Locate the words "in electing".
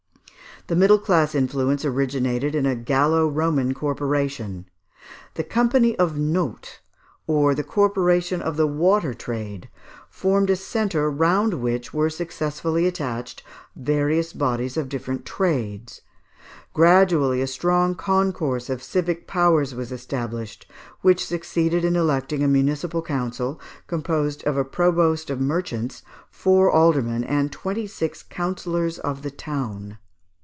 21.83-22.43